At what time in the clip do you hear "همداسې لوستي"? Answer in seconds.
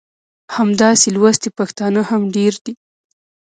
0.55-1.49